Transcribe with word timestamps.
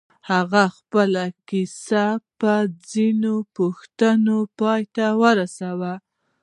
هغه 0.29 0.63
خپله 0.77 1.23
کيسه 1.49 2.05
په 2.39 2.53
ځينو 2.89 3.35
پوښتنو 3.57 4.37
پای 4.59 4.81
ته 4.95 5.05
ورسوله. 5.21 5.93